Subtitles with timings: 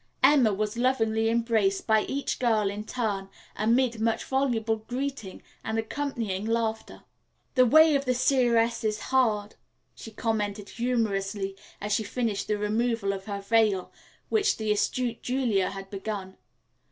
[0.23, 6.43] Emma was lovingly embraced by each girl in turn amid much voluble greeting and accompanying
[6.43, 7.03] laughter.
[7.53, 9.53] "The way of the seeress is hard,"
[9.93, 13.91] she commented humorously as she finished the removal of her veil,
[14.29, 16.37] which the astute Julia had begun.